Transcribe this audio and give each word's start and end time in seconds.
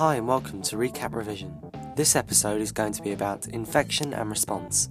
Hi, 0.00 0.14
and 0.14 0.26
welcome 0.26 0.62
to 0.62 0.76
Recap 0.76 1.14
Revision. 1.14 1.54
This 1.94 2.16
episode 2.16 2.62
is 2.62 2.72
going 2.72 2.94
to 2.94 3.02
be 3.02 3.12
about 3.12 3.46
infection 3.48 4.14
and 4.14 4.30
response. 4.30 4.88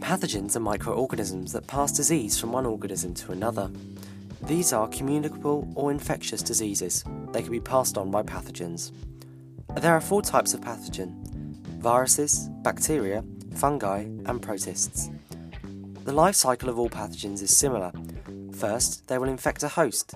Pathogens 0.00 0.54
are 0.54 0.60
microorganisms 0.60 1.52
that 1.54 1.66
pass 1.66 1.92
disease 1.92 2.38
from 2.38 2.52
one 2.52 2.66
organism 2.66 3.14
to 3.14 3.32
another. 3.32 3.70
These 4.42 4.74
are 4.74 4.86
communicable 4.88 5.66
or 5.76 5.90
infectious 5.90 6.42
diseases. 6.42 7.02
They 7.32 7.40
can 7.40 7.52
be 7.52 7.60
passed 7.60 7.96
on 7.96 8.10
by 8.10 8.22
pathogens. 8.22 8.92
There 9.76 9.92
are 9.92 10.00
four 10.00 10.22
types 10.22 10.54
of 10.54 10.60
pathogen 10.60 11.20
viruses, 11.78 12.48
bacteria, 12.62 13.22
fungi, 13.56 14.04
and 14.24 14.40
protists. 14.40 15.10
The 16.04 16.12
life 16.12 16.34
cycle 16.34 16.70
of 16.70 16.78
all 16.78 16.88
pathogens 16.88 17.42
is 17.42 17.54
similar. 17.54 17.92
First, 18.52 19.08
they 19.08 19.18
will 19.18 19.28
infect 19.28 19.62
a 19.62 19.68
host, 19.68 20.14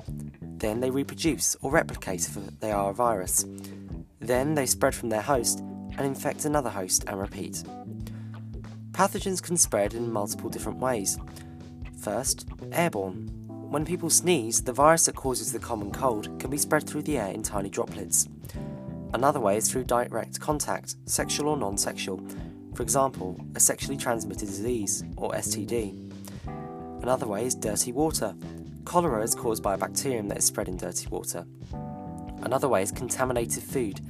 then 0.58 0.80
they 0.80 0.90
reproduce 0.90 1.56
or 1.60 1.70
replicate 1.70 2.26
if 2.26 2.34
they 2.60 2.72
are 2.72 2.90
a 2.90 2.94
virus. 2.94 3.44
Then 4.20 4.54
they 4.54 4.66
spread 4.66 4.94
from 4.94 5.10
their 5.10 5.22
host 5.22 5.60
and 5.60 6.00
infect 6.00 6.44
another 6.44 6.70
host 6.70 7.04
and 7.06 7.18
repeat. 7.18 7.62
Pathogens 8.92 9.42
can 9.42 9.56
spread 9.56 9.94
in 9.94 10.10
multiple 10.10 10.50
different 10.50 10.78
ways. 10.78 11.18
First, 12.00 12.48
airborne. 12.72 13.28
When 13.70 13.84
people 13.84 14.08
sneeze, 14.08 14.62
the 14.62 14.72
virus 14.72 15.06
that 15.06 15.14
causes 15.14 15.52
the 15.52 15.58
common 15.58 15.92
cold 15.92 16.40
can 16.40 16.50
be 16.50 16.58
spread 16.58 16.84
through 16.88 17.02
the 17.02 17.18
air 17.18 17.28
in 17.28 17.42
tiny 17.42 17.68
droplets. 17.68 18.26
Another 19.14 19.40
way 19.40 19.56
is 19.56 19.70
through 19.70 19.84
direct 19.84 20.38
contact, 20.38 20.96
sexual 21.06 21.48
or 21.48 21.56
non 21.56 21.78
sexual, 21.78 22.20
for 22.74 22.82
example, 22.82 23.36
a 23.56 23.60
sexually 23.60 23.96
transmitted 23.96 24.46
disease, 24.46 25.02
or 25.16 25.32
STD. 25.32 26.12
Another 27.02 27.26
way 27.26 27.44
is 27.44 27.54
dirty 27.54 27.90
water. 27.90 28.36
Cholera 28.84 29.22
is 29.22 29.34
caused 29.34 29.62
by 29.62 29.74
a 29.74 29.78
bacterium 29.78 30.28
that 30.28 30.38
is 30.38 30.44
spread 30.44 30.68
in 30.68 30.76
dirty 30.76 31.08
water. 31.08 31.44
Another 32.42 32.68
way 32.68 32.82
is 32.82 32.92
contaminated 32.92 33.64
food. 33.64 34.00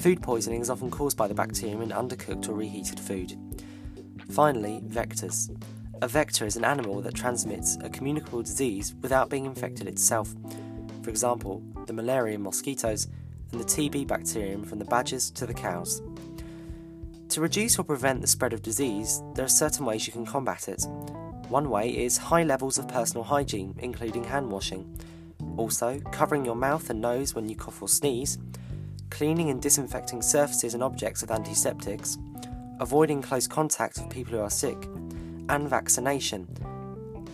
Food 0.00 0.22
poisoning 0.22 0.60
is 0.60 0.70
often 0.70 0.90
caused 0.90 1.18
by 1.18 1.28
the 1.28 1.34
bacterium 1.34 1.82
in 1.82 1.90
undercooked 1.90 2.48
or 2.48 2.54
reheated 2.54 2.98
food. 2.98 3.36
Finally, 4.30 4.80
vectors. 4.86 5.50
A 6.00 6.08
vector 6.08 6.46
is 6.46 6.56
an 6.56 6.64
animal 6.64 7.02
that 7.02 7.14
transmits 7.14 7.76
a 7.82 7.90
communicable 7.90 8.42
disease 8.42 8.94
without 9.02 9.28
being 9.28 9.44
infected 9.44 9.86
itself. 9.86 10.34
For 11.02 11.10
example, 11.10 11.62
the 11.86 11.92
malaria 11.92 12.38
mosquitoes 12.38 13.08
and 13.52 13.60
the 13.60 13.64
TB 13.64 14.06
bacterium 14.06 14.64
from 14.64 14.78
the 14.78 14.84
badgers 14.84 15.30
to 15.30 15.46
the 15.46 15.54
cows. 15.54 16.02
To 17.30 17.40
reduce 17.42 17.78
or 17.78 17.84
prevent 17.84 18.20
the 18.20 18.26
spread 18.26 18.52
of 18.52 18.62
disease, 18.62 19.22
there 19.34 19.44
are 19.44 19.48
certain 19.48 19.84
ways 19.84 20.06
you 20.06 20.12
can 20.12 20.24
combat 20.24 20.68
it. 20.68 20.82
One 21.48 21.68
way 21.68 21.90
is 21.90 22.16
high 22.16 22.42
levels 22.42 22.78
of 22.78 22.88
personal 22.88 23.24
hygiene, 23.24 23.74
including 23.80 24.24
hand 24.24 24.50
washing. 24.50 24.98
Also, 25.56 26.00
covering 26.10 26.44
your 26.44 26.54
mouth 26.54 26.88
and 26.90 27.00
nose 27.00 27.34
when 27.34 27.48
you 27.48 27.54
cough 27.54 27.82
or 27.82 27.88
sneeze, 27.88 28.38
cleaning 29.10 29.50
and 29.50 29.60
disinfecting 29.60 30.22
surfaces 30.22 30.74
and 30.74 30.82
objects 30.82 31.20
with 31.20 31.30
antiseptics, 31.30 32.18
avoiding 32.80 33.20
close 33.20 33.46
contact 33.46 33.98
with 33.98 34.10
people 34.10 34.32
who 34.32 34.40
are 34.40 34.50
sick, 34.50 34.88
and 35.48 35.68
vaccination. 35.68 36.46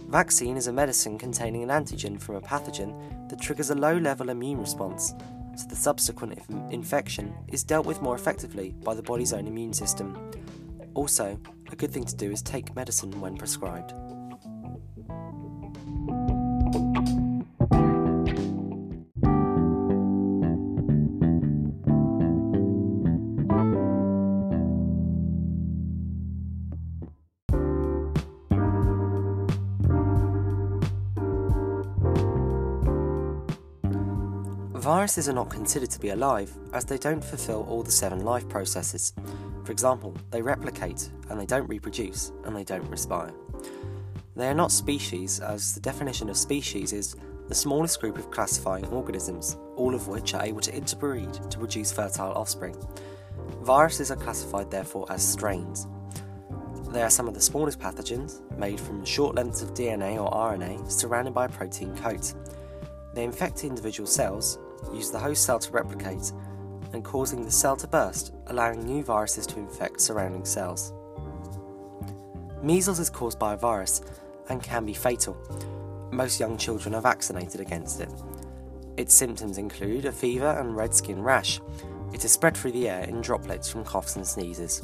Vaccine 0.08 0.56
is 0.56 0.66
a 0.66 0.72
medicine 0.72 1.18
containing 1.18 1.62
an 1.62 1.70
antigen 1.70 2.20
from 2.20 2.36
a 2.36 2.40
pathogen 2.40 3.28
that 3.28 3.40
triggers 3.40 3.70
a 3.70 3.74
low 3.74 3.96
level 3.96 4.28
immune 4.28 4.60
response 4.60 5.14
so 5.56 5.66
the 5.68 5.76
subsequent 5.76 6.38
infection 6.70 7.34
is 7.48 7.62
dealt 7.64 7.86
with 7.86 8.02
more 8.02 8.14
effectively 8.14 8.74
by 8.82 8.94
the 8.94 9.02
body's 9.02 9.32
own 9.32 9.46
immune 9.46 9.72
system. 9.72 10.30
Also, 10.94 11.38
a 11.70 11.76
good 11.76 11.90
thing 11.90 12.04
to 12.04 12.16
do 12.16 12.30
is 12.30 12.42
take 12.42 12.74
medicine 12.76 13.20
when 13.20 13.36
prescribed. 13.36 13.94
Viruses 34.84 35.30
are 35.30 35.32
not 35.32 35.48
considered 35.48 35.90
to 35.90 35.98
be 35.98 36.10
alive 36.10 36.54
as 36.74 36.84
they 36.84 36.98
don't 36.98 37.24
fulfill 37.24 37.66
all 37.70 37.82
the 37.82 37.90
seven 37.90 38.22
life 38.22 38.46
processes. 38.50 39.14
For 39.64 39.72
example, 39.72 40.14
they 40.30 40.42
replicate 40.42 41.08
and 41.30 41.40
they 41.40 41.46
don't 41.46 41.66
reproduce 41.68 42.32
and 42.44 42.54
they 42.54 42.64
don't 42.64 42.86
respire. 42.90 43.32
They 44.36 44.46
are 44.46 44.52
not 44.52 44.70
species, 44.70 45.40
as 45.40 45.72
the 45.72 45.80
definition 45.80 46.28
of 46.28 46.36
species 46.36 46.92
is 46.92 47.16
the 47.48 47.54
smallest 47.54 47.98
group 47.98 48.18
of 48.18 48.30
classifying 48.30 48.84
organisms, 48.88 49.56
all 49.76 49.94
of 49.94 50.08
which 50.08 50.34
are 50.34 50.44
able 50.44 50.60
to 50.60 50.76
interbreed 50.76 51.32
to 51.32 51.58
produce 51.58 51.90
fertile 51.90 52.32
offspring. 52.32 52.76
Viruses 53.62 54.10
are 54.10 54.16
classified 54.16 54.70
therefore 54.70 55.10
as 55.10 55.26
strains. 55.26 55.86
They 56.90 57.02
are 57.02 57.08
some 57.08 57.26
of 57.26 57.32
the 57.32 57.40
smallest 57.40 57.78
pathogens, 57.78 58.42
made 58.58 58.78
from 58.78 59.02
short 59.06 59.34
lengths 59.34 59.62
of 59.62 59.72
DNA 59.72 60.22
or 60.22 60.30
RNA 60.30 60.92
surrounded 60.92 61.32
by 61.32 61.46
a 61.46 61.48
protein 61.48 61.96
coat. 61.96 62.34
They 63.14 63.24
infect 63.24 63.64
individual 63.64 64.06
cells 64.06 64.58
use 64.92 65.10
the 65.10 65.18
host 65.18 65.44
cell 65.44 65.58
to 65.58 65.72
replicate 65.72 66.32
and 66.92 67.04
causing 67.04 67.44
the 67.44 67.50
cell 67.50 67.76
to 67.76 67.86
burst, 67.86 68.32
allowing 68.48 68.84
new 68.84 69.02
viruses 69.02 69.46
to 69.48 69.58
infect 69.58 70.00
surrounding 70.00 70.44
cells. 70.44 70.92
Measles 72.62 72.98
is 72.98 73.10
caused 73.10 73.38
by 73.38 73.54
a 73.54 73.58
virus 73.58 74.00
and 74.48 74.62
can 74.62 74.86
be 74.86 74.94
fatal. 74.94 75.36
Most 76.12 76.40
young 76.40 76.56
children 76.56 76.94
are 76.94 77.02
vaccinated 77.02 77.60
against 77.60 78.00
it. 78.00 78.10
Its 78.96 79.12
symptoms 79.12 79.58
include 79.58 80.04
a 80.04 80.12
fever 80.12 80.56
and 80.60 80.76
red 80.76 80.94
skin 80.94 81.22
rash. 81.22 81.60
It 82.12 82.24
is 82.24 82.32
spread 82.32 82.56
through 82.56 82.72
the 82.72 82.88
air 82.88 83.02
in 83.04 83.20
droplets 83.20 83.68
from 83.68 83.84
coughs 83.84 84.16
and 84.16 84.26
sneezes. 84.26 84.82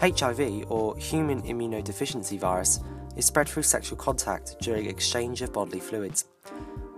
HIV, 0.00 0.70
or 0.70 0.96
human 0.96 1.42
immunodeficiency 1.42 2.38
virus, 2.38 2.80
is 3.16 3.26
spread 3.26 3.48
through 3.48 3.64
sexual 3.64 3.98
contact 3.98 4.56
during 4.60 4.86
exchange 4.86 5.42
of 5.42 5.52
bodily 5.52 5.80
fluids. 5.80 6.24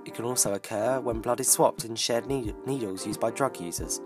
It 0.04 0.14
can 0.14 0.24
also 0.24 0.54
occur 0.54 1.00
when 1.00 1.20
blood 1.20 1.40
is 1.40 1.48
swapped 1.48 1.84
in 1.84 1.94
shared 1.94 2.26
needles 2.26 3.06
used 3.06 3.20
by 3.20 3.30
drug 3.30 3.60
users. 3.60 4.00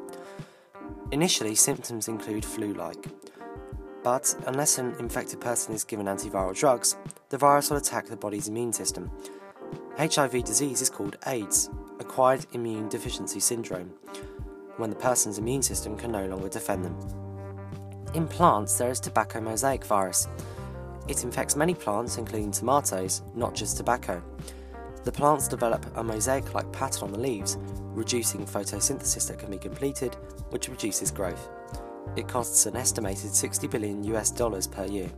Initially, 1.12 1.55
symptoms 1.55 2.09
include 2.09 2.44
flu 2.44 2.75
like, 2.75 3.06
but 4.03 4.34
unless 4.47 4.78
an 4.78 4.94
infected 4.99 5.41
person 5.41 5.75
is 5.75 5.82
given 5.82 6.06
antiviral 6.06 6.55
drugs, 6.55 6.97
the 7.31 7.38
virus 7.38 7.71
will 7.71 7.78
attack 7.78 8.06
the 8.06 8.16
body's 8.16 8.49
immune 8.49 8.72
system. 8.72 9.10
HIV 9.99 10.44
disease 10.44 10.82
is 10.82 10.91
called 10.91 11.16
AIDS, 11.27 11.71
acquired 12.00 12.47
immune 12.53 12.88
deficiency 12.88 13.41
syndrome, 13.41 13.93
when 14.76 14.91
the 14.91 14.97
person's 14.97 15.38
immune 15.38 15.62
system 15.62 15.97
can 15.97 16.12
no 16.12 16.26
longer 16.26 16.49
defend 16.49 16.84
them. 16.84 16.99
In 18.15 18.28
plants, 18.28 18.76
there 18.76 18.91
is 18.91 19.00
tobacco 19.00 19.41
mosaic 19.41 19.84
virus. 19.84 20.28
It 21.09 21.25
infects 21.25 21.56
many 21.56 21.75
plants, 21.75 22.19
including 22.19 22.50
tomatoes, 22.50 23.22
not 23.34 23.55
just 23.55 23.76
tobacco. 23.76 24.22
The 25.05 25.13
plants 25.13 25.49
develop 25.49 25.85
a 25.97 26.03
mosaic 26.03 26.55
like 26.55 26.73
pattern 26.73 27.05
on 27.05 27.13
the 27.13 27.19
leaves, 27.19 27.59
reducing 27.61 28.47
photosynthesis 28.47 29.29
that 29.29 29.39
can 29.39 29.51
be 29.51 29.59
completed, 29.59 30.15
which 30.49 30.69
reduces 30.69 31.11
growth. 31.11 31.51
It 32.17 32.27
costs 32.27 32.65
an 32.65 32.75
estimated 32.75 33.35
60 33.35 33.67
billion 33.69 34.03
US 34.05 34.31
dollars 34.31 34.67
per 34.67 34.87
year. 34.87 35.11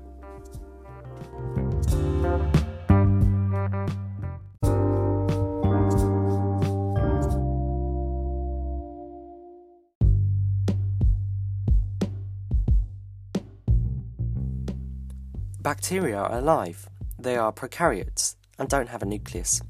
Bacteria 15.60 16.18
are 16.18 16.38
alive. 16.38 16.88
They 17.18 17.36
are 17.36 17.52
prokaryotes, 17.52 18.35
and 18.58 18.68
don't 18.68 18.88
have 18.88 19.02
a 19.02 19.06
nucleus. 19.06 19.60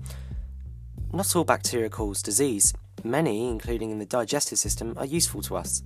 Not 1.13 1.35
all 1.35 1.45
bacteria 1.45 1.89
cause 1.89 2.23
disease. 2.23 2.75
Many, 3.05 3.49
including 3.49 3.91
in 3.91 3.99
the 3.99 4.07
digestive 4.07 4.59
system, 4.59 4.95
are 4.97 5.07
useful 5.07 5.43
to 5.43 5.57
us. 5.57 5.83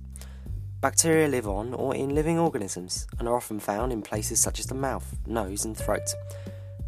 Bacteria 0.81 1.27
live 1.27 1.47
on 1.47 1.73
or 1.73 1.93
in 1.95 2.15
living 2.15 2.39
organisms 2.39 3.05
and 3.19 3.27
are 3.27 3.37
often 3.37 3.59
found 3.59 3.93
in 3.93 4.01
places 4.01 4.39
such 4.39 4.59
as 4.59 4.65
the 4.65 4.75
mouth, 4.75 5.15
nose, 5.27 5.63
and 5.63 5.77
throat. 5.77 6.15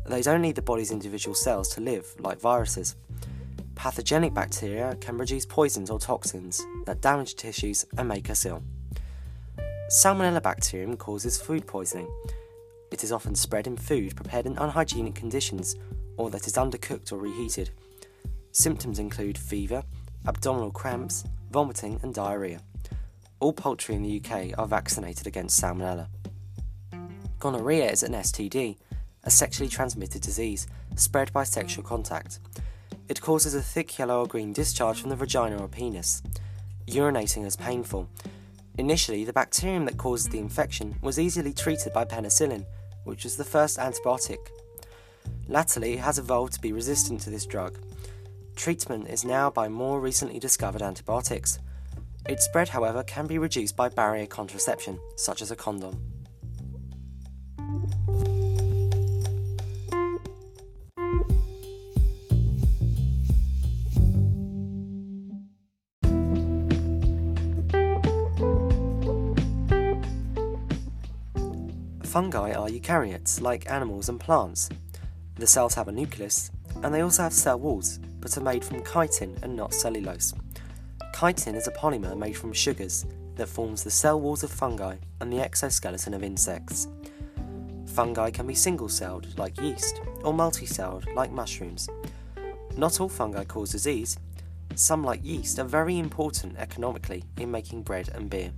They 0.07 0.21
don't 0.21 0.41
need 0.41 0.55
the 0.55 0.61
body's 0.61 0.91
individual 0.91 1.35
cells 1.35 1.69
to 1.75 1.81
live, 1.81 2.07
like 2.19 2.39
viruses. 2.39 2.95
Pathogenic 3.75 4.33
bacteria 4.33 4.95
can 4.99 5.17
produce 5.17 5.45
poisons 5.45 5.89
or 5.89 5.99
toxins 5.99 6.65
that 6.85 7.01
damage 7.01 7.35
tissues 7.35 7.85
and 7.97 8.07
make 8.07 8.29
us 8.29 8.45
ill. 8.45 8.63
Salmonella 9.89 10.41
bacterium 10.41 10.97
causes 10.97 11.39
food 11.39 11.67
poisoning. 11.67 12.09
It 12.91 13.03
is 13.03 13.11
often 13.11 13.35
spread 13.35 13.67
in 13.67 13.77
food 13.77 14.15
prepared 14.15 14.45
in 14.45 14.57
unhygienic 14.57 15.15
conditions 15.15 15.75
or 16.17 16.29
that 16.29 16.47
is 16.47 16.53
undercooked 16.53 17.11
or 17.11 17.17
reheated. 17.17 17.69
Symptoms 18.51 18.99
include 18.99 19.37
fever, 19.37 19.83
abdominal 20.25 20.71
cramps, 20.71 21.23
vomiting, 21.51 21.99
and 22.03 22.13
diarrhea. 22.13 22.59
all 23.39 23.53
poultry 23.53 23.95
in 23.95 24.03
the 24.03 24.21
UK 24.21 24.57
are 24.57 24.67
vaccinated 24.67 25.27
against 25.27 25.61
Salmonella. 25.61 26.07
Gonorrhea 27.39 27.91
is 27.91 28.03
an 28.03 28.13
STD, 28.13 28.77
a 29.25 29.29
sexually 29.29 29.69
transmitted 29.69 30.21
disease 30.21 30.65
spread 30.95 31.33
by 31.33 31.43
sexual 31.43 31.83
contact. 31.83 32.39
It 33.09 33.19
causes 33.19 33.53
a 33.53 33.61
thick 33.61 33.99
yellow 33.99 34.21
or 34.21 34.27
green 34.27 34.53
discharge 34.53 35.01
from 35.01 35.09
the 35.09 35.15
vagina 35.17 35.57
or 35.57 35.67
penis. 35.67 36.23
Urinating 36.87 37.45
is 37.45 37.57
painful. 37.57 38.07
Initially, 38.77 39.25
the 39.25 39.33
bacterium 39.33 39.85
that 39.85 39.97
causes 39.97 40.29
the 40.29 40.39
infection 40.39 40.95
was 41.01 41.19
easily 41.19 41.51
treated 41.53 41.91
by 41.91 42.05
penicillin, 42.05 42.65
which 43.03 43.25
was 43.25 43.35
the 43.35 43.43
first 43.43 43.77
antibiotic. 43.77 44.39
Latterly, 45.47 45.97
has 45.97 46.17
evolved 46.17 46.53
to 46.53 46.61
be 46.61 46.71
resistant 46.71 47.21
to 47.21 47.29
this 47.29 47.45
drug. 47.45 47.77
Treatment 48.55 49.07
is 49.07 49.25
now 49.25 49.49
by 49.49 49.67
more 49.67 49.99
recently 49.99 50.39
discovered 50.39 50.81
antibiotics. 50.81 51.59
Its 52.27 52.45
spread, 52.45 52.69
however, 52.69 53.03
can 53.03 53.27
be 53.27 53.37
reduced 53.37 53.75
by 53.75 53.89
barrier 53.89 54.25
contraception, 54.25 54.99
such 55.17 55.41
as 55.41 55.51
a 55.51 55.55
condom. 55.55 55.99
Fungi 72.03 72.53
are 72.53 72.69
eukaryotes, 72.69 73.41
like 73.41 73.69
animals 73.71 74.07
and 74.07 74.19
plants. 74.19 74.69
The 75.35 75.47
cells 75.47 75.73
have 75.73 75.87
a 75.87 75.91
nucleus, 75.91 76.51
and 76.83 76.93
they 76.93 77.01
also 77.01 77.23
have 77.23 77.33
cell 77.33 77.59
walls, 77.59 77.99
but 78.19 78.37
are 78.37 78.41
made 78.41 78.63
from 78.63 78.83
chitin 78.83 79.37
and 79.41 79.55
not 79.55 79.73
cellulose. 79.73 80.33
Chitin 81.19 81.55
is 81.55 81.67
a 81.67 81.71
polymer 81.71 82.17
made 82.17 82.37
from 82.37 82.53
sugars 82.53 83.05
that 83.35 83.49
forms 83.49 83.83
the 83.83 83.91
cell 83.91 84.19
walls 84.21 84.43
of 84.43 84.51
fungi 84.51 84.95
and 85.19 85.33
the 85.33 85.39
exoskeleton 85.39 86.13
of 86.13 86.23
insects. 86.23 86.87
Fungi 87.87 88.29
can 88.29 88.47
be 88.47 88.55
single 88.55 88.89
celled, 88.89 89.27
like 89.37 89.59
yeast, 89.59 90.01
or 90.23 90.33
multi-celled, 90.33 91.05
like 91.15 91.31
mushrooms. 91.31 91.89
Not 92.77 92.99
all 92.99 93.09
fungi 93.09 93.43
cause 93.43 93.71
disease. 93.71 94.17
Some, 94.75 95.03
like 95.03 95.23
yeast, 95.23 95.59
are 95.59 95.65
very 95.65 95.99
important 95.99 96.57
economically 96.57 97.23
in 97.37 97.51
making 97.51 97.83
bread 97.83 98.09
and 98.15 98.29
beer. 98.29 98.51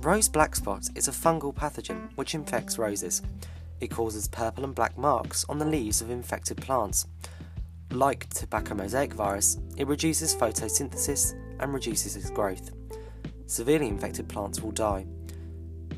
Rose 0.00 0.28
black 0.28 0.56
spot 0.56 0.88
is 0.94 1.08
a 1.08 1.12
fungal 1.12 1.54
pathogen 1.54 2.10
which 2.16 2.34
infects 2.34 2.78
roses. 2.78 3.22
It 3.80 3.90
causes 3.90 4.28
purple 4.28 4.64
and 4.64 4.74
black 4.74 4.98
marks 4.98 5.44
on 5.48 5.58
the 5.58 5.64
leaves 5.64 6.00
of 6.00 6.10
infected 6.10 6.58
plants. 6.58 7.06
Like 7.90 8.28
tobacco 8.30 8.74
mosaic 8.74 9.14
virus, 9.14 9.58
it 9.76 9.86
reduces 9.86 10.34
photosynthesis 10.34 11.34
and 11.58 11.72
reduces 11.72 12.14
its 12.14 12.30
growth. 12.30 12.70
Severely 13.46 13.88
infected 13.88 14.28
plants 14.28 14.60
will 14.60 14.70
die. 14.70 15.06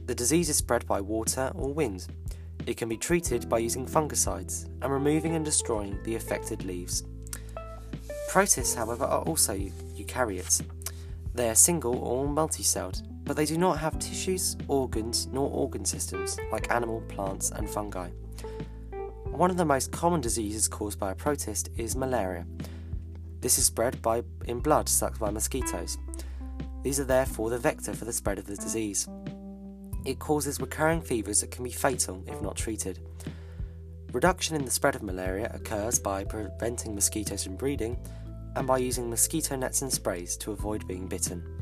The 0.06 0.14
disease 0.14 0.49
is 0.49 0.56
spread 0.56 0.87
by 0.87 1.00
water 1.00 1.52
or 1.55 1.73
wind. 1.73 2.06
It 2.67 2.76
can 2.76 2.88
be 2.88 2.96
treated 2.96 3.49
by 3.49 3.58
using 3.58 3.87
fungicides 3.87 4.69
and 4.81 4.93
removing 4.93 5.35
and 5.35 5.44
destroying 5.44 5.99
the 6.05 6.14
affected 6.14 6.64
leaves. 6.64 7.05
Protists, 8.28 8.75
however, 8.75 9.05
are 9.05 9.23
also 9.23 9.55
eukaryotes. 9.55 10.62
They 11.35 11.50
are 11.50 11.55
single 11.55 11.96
or 11.99 12.26
multi-celled 12.28 13.02
but 13.24 13.36
they 13.36 13.46
do 13.46 13.56
not 13.56 13.78
have 13.78 13.98
tissues, 13.98 14.56
organs, 14.69 15.26
nor 15.28 15.48
organ 15.50 15.84
systems 15.84 16.38
like 16.50 16.70
animal, 16.70 17.00
plants, 17.02 17.50
and 17.50 17.69
fungi. 17.69 18.08
One 19.24 19.50
of 19.50 19.56
the 19.56 19.64
most 19.64 19.92
common 19.92 20.20
diseases 20.20 20.69
caused 20.69 20.98
by 20.98 21.12
a 21.12 21.14
protist 21.14 21.70
is 21.76 21.96
malaria. 21.96 22.46
This 23.40 23.58
is 23.58 23.66
spread 23.66 24.00
by 24.02 24.22
in 24.46 24.60
blood 24.60 24.88
sucked 24.88 25.19
by 25.19 25.30
mosquitoes. 25.30 25.98
These 26.82 27.00
are 27.00 27.04
therefore 27.04 27.50
the 27.50 27.58
vector 27.58 27.94
for 27.94 28.04
the 28.04 28.12
spread 28.12 28.38
of 28.38 28.46
the 28.46 28.56
disease. 28.56 29.08
It 30.04 30.18
causes 30.18 30.60
recurring 30.60 31.00
fevers 31.00 31.40
that 31.40 31.50
can 31.50 31.64
be 31.64 31.70
fatal 31.70 32.22
if 32.26 32.42
not 32.42 32.56
treated. 32.56 32.98
Reduction 34.12 34.56
in 34.56 34.64
the 34.64 34.70
spread 34.70 34.94
of 34.94 35.02
malaria 35.02 35.50
occurs 35.54 35.98
by 35.98 36.25
preventing 36.25 36.94
mosquitoes 36.94 37.44
from 37.44 37.56
breeding 37.56 37.96
and 38.56 38.66
by 38.66 38.78
using 38.78 39.08
mosquito 39.08 39.56
nets 39.56 39.80
and 39.80 39.92
sprays 39.92 40.36
to 40.36 40.52
avoid 40.52 40.86
being 40.86 41.06
bitten. 41.06 41.62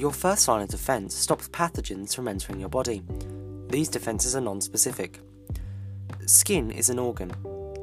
Your 0.00 0.12
first 0.12 0.48
line 0.48 0.62
of 0.62 0.70
defense 0.70 1.14
stops 1.14 1.50
pathogens 1.50 2.14
from 2.14 2.26
entering 2.26 2.58
your 2.58 2.70
body. 2.70 3.02
These 3.68 3.90
defenses 3.90 4.34
are 4.34 4.40
non 4.40 4.62
specific. 4.62 5.20
Skin 6.24 6.70
is 6.70 6.88
an 6.88 6.98
organ. 6.98 7.30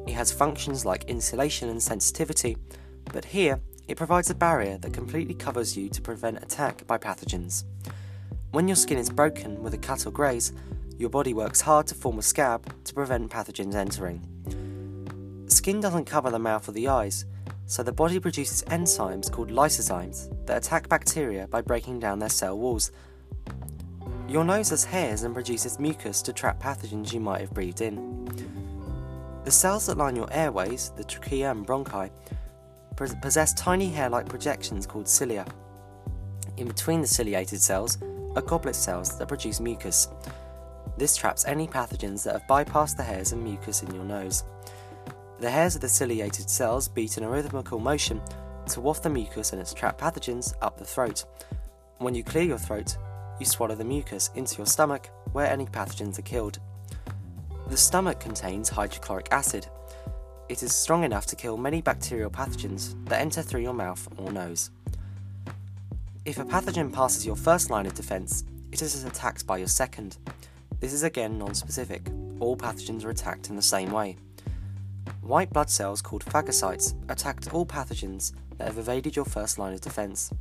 It 0.08 0.14
has 0.14 0.32
functions 0.32 0.84
like 0.84 1.04
insulation 1.04 1.70
and 1.70 1.80
sensitivity, 1.80 2.58
but 3.14 3.24
here 3.24 3.62
it 3.88 3.98
provides 3.98 4.32
a 4.32 4.34
barrier 4.34 4.80
that 4.80 4.94
completely 4.94 5.36
covers 5.36 5.78
you 5.78 5.90
to 5.90 6.02
prevent 6.02 6.42
attack 6.42 6.88
by 6.88 6.98
pathogens. 6.98 7.66
When 8.50 8.68
your 8.68 8.78
skin 8.78 8.98
is 8.98 9.12
broken 9.12 9.62
with 9.62 9.76
a 9.76 9.78
cut 9.78 10.08
or 10.08 10.12
graze, 10.12 10.54
your 10.98 11.12
body 11.12 11.36
works 11.36 11.62
hard 11.62 11.86
to 11.86 11.94
form 11.94 12.18
a 12.18 12.24
scab 12.24 12.66
to 12.86 12.96
prevent 12.96 13.30
pathogens 13.30 13.76
entering. 13.76 15.46
Skin 15.46 15.80
doesn't 15.80 16.06
cover 16.06 16.32
the 16.32 16.40
mouth 16.40 16.68
or 16.68 16.72
the 16.72 16.88
eyes, 16.88 17.26
so 17.68 17.84
the 17.84 17.92
body 17.92 18.20
produces 18.20 18.64
enzymes 18.64 19.30
called 19.30 19.52
lysozymes 19.52 20.34
that 20.48 20.58
attack 20.58 20.88
bacteria 20.88 21.48
by 21.48 21.62
breaking 21.62 22.00
down 22.00 22.18
their 22.18 22.30
cell 22.30 22.58
walls. 22.58 22.92
Your 24.28 24.46
nose 24.46 24.70
has 24.70 24.86
hairs 24.86 25.24
and 25.24 25.34
produces 25.34 25.78
mucus 25.80 26.22
to 26.24 26.34
trap 26.34 26.62
pathogens 26.62 27.14
you 27.14 27.20
might 27.20 27.42
have 27.42 27.54
breathed 27.54 27.82
in. 27.82 28.26
The 29.44 29.52
cells 29.52 29.86
that 29.86 29.98
line 29.98 30.16
your 30.16 30.32
airways, 30.34 30.92
the 30.96 31.04
trachea 31.04 31.52
and 31.52 31.68
bronchi, 31.68 32.10
possess 33.22 33.54
tiny 33.54 33.90
hair 33.90 34.10
like 34.10 34.28
projections 34.28 34.88
called 34.88 35.08
cilia. 35.08 35.46
In 36.56 36.68
between 36.68 37.02
the 37.02 37.08
ciliated 37.08 37.62
cells 37.62 37.98
are 38.36 38.42
goblet 38.42 38.76
cells 38.76 39.18
that 39.18 39.28
produce 39.28 39.60
mucus. 39.60 40.08
This 40.98 41.16
traps 41.16 41.46
any 41.46 41.68
pathogens 41.68 42.24
that 42.24 42.34
have 42.34 42.48
bypassed 42.48 42.98
the 42.98 43.04
hairs 43.04 43.34
and 43.34 43.44
mucus 43.44 43.84
in 43.84 43.94
your 43.94 44.06
nose. 44.06 44.44
The 45.40 45.52
hairs 45.52 45.76
of 45.76 45.82
the 45.82 45.90
ciliated 45.90 46.50
cells 46.50 46.88
beat 46.88 47.18
in 47.18 47.24
a 47.24 47.30
rhythmical 47.30 47.80
motion 47.80 48.22
to 48.70 48.82
waft 48.82 49.04
the 49.04 49.10
mucus 49.10 49.52
and 49.52 49.62
its 49.62 49.74
trapped 49.74 50.02
pathogens 50.02 50.54
up 50.64 50.80
the 50.80 50.86
throat. 50.86 51.26
When 52.00 52.16
you 52.16 52.24
clear 52.24 52.44
your 52.44 52.58
throat, 52.58 52.98
you 53.40 53.46
swallow 53.46 53.76
the 53.76 53.84
mucus 53.84 54.32
into 54.34 54.58
your 54.58 54.66
stomach 54.66 55.10
where 55.34 55.46
any 55.46 55.66
pathogens 55.66 56.18
are 56.18 56.24
killed. 56.24 56.60
The 57.70 57.78
stomach 57.78 58.20
contains 58.20 58.70
hydrochloric 58.70 59.28
acid. 59.32 59.68
It 60.50 60.64
is 60.64 60.74
strong 60.74 61.04
enough 61.04 61.28
to 61.28 61.36
kill 61.36 61.58
many 61.58 61.82
bacterial 61.82 62.32
pathogens 62.32 62.96
that 63.06 63.22
enter 63.22 63.44
through 63.44 63.62
your 63.62 63.74
mouth 63.74 64.08
or 64.18 64.32
nose. 64.32 64.72
If 66.26 66.40
a 66.40 66.46
pathogen 66.46 66.92
passes 66.92 67.28
your 67.28 67.36
first 67.36 67.70
line 67.70 67.86
of 67.86 67.94
defense, 67.94 68.44
it 68.72 68.82
is 68.82 69.04
attacked 69.04 69.46
by 69.46 69.58
your 69.58 69.68
second. 69.68 70.18
This 70.80 70.94
is 70.94 71.04
again 71.04 71.38
non 71.38 71.54
specific. 71.54 72.10
All 72.40 72.58
pathogens 72.58 73.06
are 73.06 73.12
attacked 73.12 73.50
in 73.50 73.56
the 73.56 73.62
same 73.62 73.92
way. 73.92 74.18
White 75.28 75.52
blood 75.52 75.70
cells 75.70 76.02
called 76.02 76.24
phagocytes 76.24 76.96
attacked 77.10 77.54
all 77.54 77.66
pathogens 77.66 78.32
that 78.58 78.70
have 78.70 78.78
evaded 78.78 79.18
your 79.18 79.26
first 79.26 79.60
line 79.60 79.74
of 79.74 79.82
defense. 79.82 80.32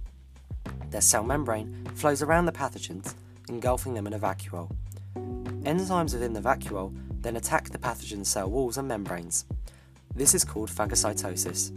Their 0.91 1.01
cell 1.01 1.25
membrane 1.25 1.85
flows 1.97 2.23
around 2.23 2.47
the 2.47 2.53
pathogens, 2.53 3.15
engulfing 3.49 3.95
them 3.95 4.07
in 4.07 4.13
a 4.13 4.19
vacuole. 4.21 4.71
Enzymes 5.65 6.13
within 6.13 6.35
the 6.35 6.41
vacuole 6.41 6.97
then 7.21 7.35
attack 7.35 7.71
the 7.71 7.79
pathogen's 7.79 8.29
cell 8.29 8.49
walls 8.49 8.79
and 8.79 8.87
membranes. 8.87 9.45
This 10.15 10.37
is 10.37 10.45
called 10.45 10.71
phagocytosis. 10.71 11.73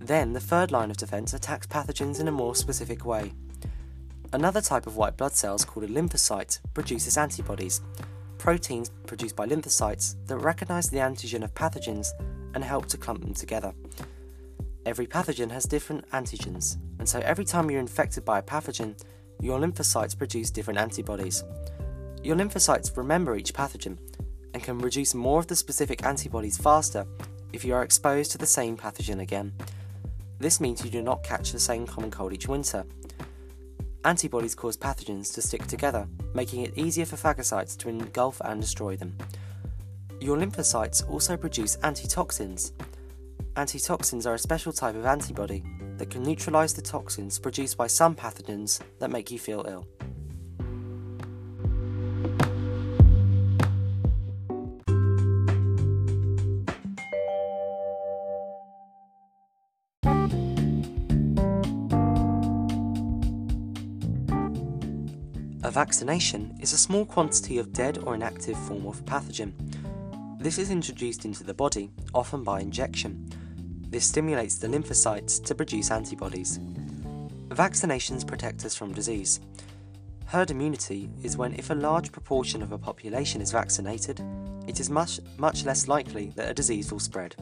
Then 0.00 0.34
the 0.34 0.38
third 0.38 0.70
line 0.70 0.90
of 0.90 0.98
defense 0.98 1.32
attacks 1.32 1.66
pathogens 1.66 2.20
in 2.20 2.28
a 2.28 2.32
more 2.32 2.54
specific 2.54 3.06
way. 3.06 3.32
Another 4.34 4.60
type 4.60 4.86
of 4.86 4.98
white 4.98 5.16
blood 5.16 5.32
cells 5.32 5.64
called 5.64 5.84
a 5.84 5.88
lymphocyte 5.88 6.60
produces 6.74 7.16
antibodies 7.16 7.80
proteins 8.40 8.90
produced 9.06 9.36
by 9.36 9.46
lymphocytes 9.46 10.16
that 10.26 10.38
recognize 10.38 10.88
the 10.88 10.96
antigen 10.96 11.44
of 11.44 11.54
pathogens 11.54 12.08
and 12.54 12.64
help 12.64 12.86
to 12.86 12.96
clump 12.96 13.20
them 13.20 13.34
together. 13.34 13.74
Every 14.86 15.06
pathogen 15.06 15.50
has 15.50 15.64
different 15.64 16.08
antigens, 16.10 16.78
and 16.98 17.06
so 17.06 17.20
every 17.20 17.44
time 17.44 17.70
you're 17.70 17.80
infected 17.80 18.24
by 18.24 18.38
a 18.38 18.42
pathogen, 18.42 18.98
your 19.42 19.60
lymphocytes 19.60 20.16
produce 20.16 20.50
different 20.50 20.80
antibodies. 20.80 21.44
Your 22.24 22.34
lymphocytes 22.34 22.96
remember 22.96 23.36
each 23.36 23.52
pathogen 23.52 23.98
and 24.54 24.62
can 24.62 24.80
produce 24.80 25.14
more 25.14 25.38
of 25.38 25.46
the 25.46 25.54
specific 25.54 26.06
antibodies 26.06 26.56
faster 26.56 27.06
if 27.52 27.62
you 27.62 27.74
are 27.74 27.82
exposed 27.82 28.32
to 28.32 28.38
the 28.38 28.46
same 28.46 28.74
pathogen 28.74 29.20
again. 29.20 29.52
This 30.38 30.60
means 30.60 30.82
you 30.82 30.90
do 30.90 31.02
not 31.02 31.22
catch 31.22 31.52
the 31.52 31.60
same 31.60 31.86
common 31.86 32.10
cold 32.10 32.32
each 32.32 32.48
winter, 32.48 32.86
Antibodies 34.04 34.54
cause 34.54 34.78
pathogens 34.78 35.34
to 35.34 35.42
stick 35.42 35.66
together, 35.66 36.08
making 36.32 36.62
it 36.62 36.78
easier 36.78 37.04
for 37.04 37.16
phagocytes 37.16 37.76
to 37.76 37.90
engulf 37.90 38.40
and 38.42 38.58
destroy 38.58 38.96
them. 38.96 39.14
Your 40.20 40.38
lymphocytes 40.38 41.06
also 41.10 41.36
produce 41.36 41.76
antitoxins. 41.82 42.72
Antitoxins 43.56 44.26
are 44.26 44.34
a 44.34 44.38
special 44.38 44.72
type 44.72 44.94
of 44.94 45.04
antibody 45.04 45.62
that 45.98 46.08
can 46.08 46.22
neutralise 46.22 46.72
the 46.72 46.80
toxins 46.80 47.38
produced 47.38 47.76
by 47.76 47.86
some 47.86 48.14
pathogens 48.14 48.80
that 49.00 49.10
make 49.10 49.30
you 49.30 49.38
feel 49.38 49.66
ill. 49.68 49.86
A 65.70 65.72
vaccination 65.72 66.58
is 66.60 66.72
a 66.72 66.76
small 66.76 67.06
quantity 67.06 67.58
of 67.58 67.72
dead 67.72 67.98
or 67.98 68.16
inactive 68.16 68.58
form 68.66 68.86
of 68.88 69.04
pathogen. 69.04 69.52
This 70.40 70.58
is 70.58 70.68
introduced 70.68 71.24
into 71.24 71.44
the 71.44 71.54
body, 71.54 71.92
often 72.12 72.42
by 72.42 72.58
injection. 72.58 73.30
This 73.88 74.04
stimulates 74.04 74.56
the 74.56 74.66
lymphocytes 74.66 75.40
to 75.44 75.54
produce 75.54 75.92
antibodies. 75.92 76.58
Vaccinations 77.50 78.26
protect 78.26 78.64
us 78.64 78.74
from 78.74 78.92
disease. 78.92 79.38
Herd 80.26 80.50
immunity 80.50 81.08
is 81.22 81.36
when 81.36 81.54
if 81.54 81.70
a 81.70 81.74
large 81.74 82.10
proportion 82.10 82.64
of 82.64 82.72
a 82.72 82.78
population 82.78 83.40
is 83.40 83.52
vaccinated, 83.52 84.20
it 84.66 84.80
is 84.80 84.90
much, 84.90 85.20
much 85.38 85.64
less 85.64 85.86
likely 85.86 86.32
that 86.34 86.50
a 86.50 86.54
disease 86.54 86.90
will 86.90 86.98
spread. 86.98 87.36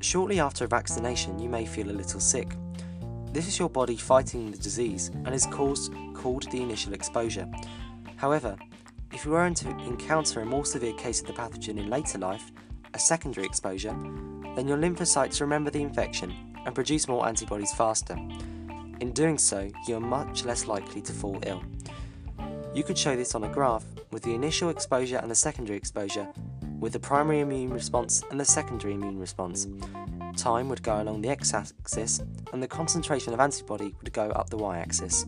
Shortly 0.00 0.40
after 0.40 0.66
a 0.66 0.68
vaccination, 0.68 1.38
you 1.38 1.48
may 1.48 1.64
feel 1.64 1.90
a 1.90 2.00
little 2.00 2.20
sick. 2.20 2.54
This 3.32 3.46
is 3.46 3.58
your 3.58 3.68
body 3.68 3.96
fighting 3.96 4.50
the 4.50 4.56
disease 4.56 5.08
and 5.08 5.34
is 5.34 5.46
caused, 5.46 5.92
called 6.14 6.50
the 6.50 6.62
initial 6.62 6.94
exposure. 6.94 7.46
However, 8.16 8.56
if 9.12 9.24
you 9.24 9.32
were 9.32 9.50
to 9.50 9.68
encounter 9.80 10.40
a 10.40 10.46
more 10.46 10.64
severe 10.64 10.94
case 10.94 11.20
of 11.20 11.26
the 11.26 11.34
pathogen 11.34 11.78
in 11.78 11.90
later 11.90 12.18
life, 12.18 12.50
a 12.94 12.98
secondary 12.98 13.46
exposure, 13.46 13.94
then 14.56 14.66
your 14.66 14.78
lymphocytes 14.78 15.42
remember 15.42 15.70
the 15.70 15.82
infection 15.82 16.34
and 16.64 16.74
produce 16.74 17.06
more 17.06 17.26
antibodies 17.28 17.72
faster. 17.74 18.16
In 19.00 19.12
doing 19.12 19.36
so, 19.36 19.70
you 19.86 19.96
are 19.96 20.00
much 20.00 20.46
less 20.46 20.66
likely 20.66 21.02
to 21.02 21.12
fall 21.12 21.38
ill. 21.44 21.62
You 22.74 22.82
could 22.82 22.98
show 22.98 23.14
this 23.14 23.34
on 23.34 23.44
a 23.44 23.48
graph 23.48 23.84
with 24.10 24.22
the 24.22 24.34
initial 24.34 24.70
exposure 24.70 25.18
and 25.18 25.30
the 25.30 25.34
secondary 25.34 25.76
exposure, 25.76 26.26
with 26.80 26.94
the 26.94 27.00
primary 27.00 27.40
immune 27.40 27.74
response 27.74 28.22
and 28.30 28.40
the 28.40 28.44
secondary 28.44 28.94
immune 28.94 29.18
response 29.18 29.68
time 30.38 30.68
would 30.68 30.82
go 30.82 31.02
along 31.02 31.20
the 31.20 31.28
x 31.28 31.52
axis 31.52 32.20
and 32.52 32.62
the 32.62 32.68
concentration 32.68 33.34
of 33.34 33.40
antibody 33.40 33.94
would 34.00 34.12
go 34.12 34.30
up 34.30 34.48
the 34.48 34.56
y 34.56 34.78
axis. 34.78 35.26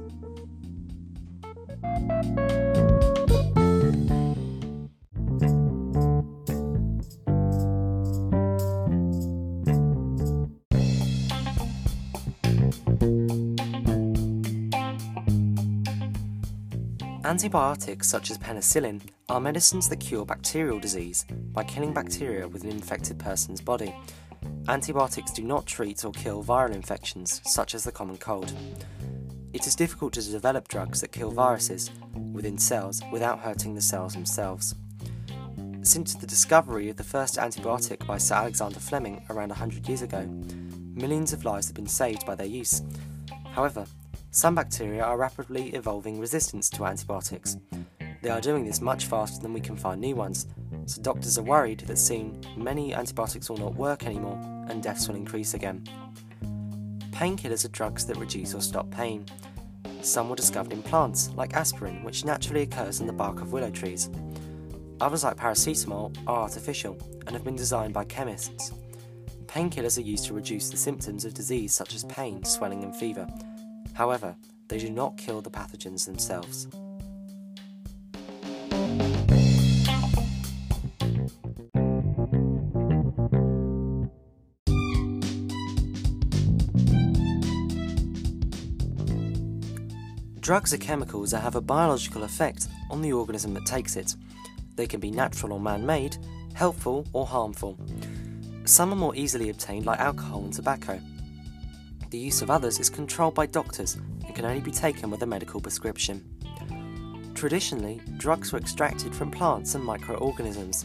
Antibiotics 17.24 18.08
such 18.08 18.30
as 18.30 18.38
penicillin 18.38 19.00
are 19.28 19.40
medicines 19.40 19.88
that 19.88 20.00
cure 20.00 20.24
bacterial 20.24 20.80
disease 20.80 21.24
by 21.52 21.62
killing 21.62 21.92
bacteria 21.92 22.48
within 22.48 22.70
an 22.70 22.76
infected 22.76 23.18
person's 23.18 23.60
body 23.60 23.94
Antibiotics 24.68 25.32
do 25.32 25.42
not 25.42 25.66
treat 25.66 26.04
or 26.04 26.12
kill 26.12 26.44
viral 26.44 26.74
infections, 26.74 27.40
such 27.44 27.74
as 27.74 27.84
the 27.84 27.92
common 27.92 28.18
cold. 28.18 28.52
It 29.52 29.66
is 29.66 29.74
difficult 29.74 30.12
to 30.12 30.22
develop 30.22 30.68
drugs 30.68 31.00
that 31.00 31.12
kill 31.12 31.30
viruses 31.30 31.90
within 32.32 32.58
cells 32.58 33.02
without 33.10 33.40
hurting 33.40 33.74
the 33.74 33.80
cells 33.80 34.14
themselves. 34.14 34.74
Since 35.82 36.14
the 36.14 36.26
discovery 36.26 36.88
of 36.88 36.96
the 36.96 37.02
first 37.02 37.36
antibiotic 37.36 38.06
by 38.06 38.18
Sir 38.18 38.36
Alexander 38.36 38.78
Fleming 38.78 39.24
around 39.30 39.48
100 39.48 39.88
years 39.88 40.02
ago, 40.02 40.24
millions 40.94 41.32
of 41.32 41.44
lives 41.44 41.66
have 41.66 41.74
been 41.74 41.86
saved 41.86 42.24
by 42.26 42.34
their 42.34 42.46
use. 42.46 42.82
However, 43.52 43.86
some 44.30 44.54
bacteria 44.54 45.02
are 45.02 45.18
rapidly 45.18 45.70
evolving 45.70 46.20
resistance 46.20 46.70
to 46.70 46.84
antibiotics. 46.84 47.56
They 48.22 48.30
are 48.30 48.40
doing 48.40 48.64
this 48.64 48.80
much 48.80 49.06
faster 49.06 49.42
than 49.42 49.52
we 49.52 49.60
can 49.60 49.76
find 49.76 50.00
new 50.00 50.14
ones, 50.14 50.46
doctors 50.96 51.38
are 51.38 51.42
worried 51.42 51.80
that 51.80 51.98
soon 51.98 52.40
many 52.56 52.94
antibiotics 52.94 53.48
will 53.48 53.58
not 53.58 53.74
work 53.74 54.06
anymore 54.06 54.38
and 54.68 54.82
deaths 54.82 55.08
will 55.08 55.16
increase 55.16 55.54
again. 55.54 55.84
Painkillers 57.10 57.64
are 57.64 57.68
drugs 57.68 58.06
that 58.06 58.16
reduce 58.16 58.54
or 58.54 58.60
stop 58.60 58.90
pain. 58.90 59.26
Some 60.02 60.30
were 60.30 60.36
discovered 60.36 60.72
in 60.72 60.82
plants, 60.82 61.30
like 61.36 61.54
aspirin, 61.54 62.02
which 62.02 62.24
naturally 62.24 62.62
occurs 62.62 63.00
in 63.00 63.06
the 63.06 63.12
bark 63.12 63.42
of 63.42 63.52
willow 63.52 63.70
trees. 63.70 64.08
Others, 65.00 65.24
like 65.24 65.36
paracetamol, 65.36 66.16
are 66.26 66.42
artificial 66.42 66.96
and 67.26 67.30
have 67.30 67.44
been 67.44 67.56
designed 67.56 67.92
by 67.92 68.04
chemists. 68.04 68.72
Painkillers 69.46 69.98
are 69.98 70.02
used 70.02 70.26
to 70.26 70.34
reduce 70.34 70.70
the 70.70 70.76
symptoms 70.76 71.24
of 71.24 71.34
disease 71.34 71.72
such 71.72 71.94
as 71.94 72.04
pain, 72.04 72.44
swelling, 72.44 72.84
and 72.84 72.94
fever. 72.94 73.26
However, 73.94 74.34
they 74.68 74.78
do 74.78 74.90
not 74.90 75.16
kill 75.16 75.40
the 75.40 75.50
pathogens 75.50 76.06
themselves. 76.06 76.68
Drugs 90.50 90.74
are 90.74 90.78
chemicals 90.78 91.30
that 91.30 91.42
have 91.42 91.54
a 91.54 91.60
biological 91.60 92.24
effect 92.24 92.66
on 92.90 93.00
the 93.00 93.12
organism 93.12 93.54
that 93.54 93.64
takes 93.66 93.94
it. 93.94 94.16
They 94.74 94.88
can 94.88 94.98
be 94.98 95.12
natural 95.12 95.52
or 95.52 95.60
man 95.60 95.86
made, 95.86 96.16
helpful 96.54 97.06
or 97.12 97.24
harmful. 97.24 97.78
Some 98.64 98.92
are 98.92 98.96
more 98.96 99.14
easily 99.14 99.50
obtained, 99.50 99.86
like 99.86 100.00
alcohol 100.00 100.42
and 100.42 100.52
tobacco. 100.52 101.00
The 102.10 102.18
use 102.18 102.42
of 102.42 102.50
others 102.50 102.80
is 102.80 102.90
controlled 102.90 103.36
by 103.36 103.46
doctors 103.46 103.94
and 103.94 104.34
can 104.34 104.44
only 104.44 104.60
be 104.60 104.72
taken 104.72 105.08
with 105.08 105.22
a 105.22 105.26
medical 105.26 105.60
prescription. 105.60 106.28
Traditionally, 107.36 108.00
drugs 108.16 108.52
were 108.52 108.58
extracted 108.58 109.14
from 109.14 109.30
plants 109.30 109.76
and 109.76 109.84
microorganisms. 109.84 110.84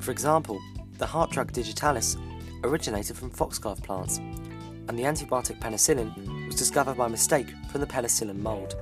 For 0.00 0.10
example, 0.10 0.60
the 0.98 1.06
heart 1.06 1.30
drug 1.30 1.52
digitalis 1.52 2.16
originated 2.64 3.16
from 3.16 3.30
foxglove 3.30 3.84
plants, 3.84 4.18
and 4.18 4.98
the 4.98 5.04
antibiotic 5.04 5.60
penicillin 5.60 6.46
was 6.46 6.56
discovered 6.56 6.96
by 6.96 7.06
mistake 7.06 7.54
from 7.70 7.80
the 7.80 7.86
penicillin 7.86 8.40
mold. 8.40 8.74